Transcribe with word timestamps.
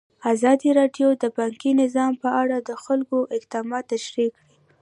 ازادي 0.33 0.69
راډیو 0.79 1.07
د 1.23 1.25
بانکي 1.37 1.71
نظام 1.81 2.11
په 2.23 2.29
اړه 2.41 2.57
د 2.67 2.69
حکومت 2.83 3.31
اقدامات 3.37 3.83
تشریح 3.93 4.29
کړي. 4.37 4.59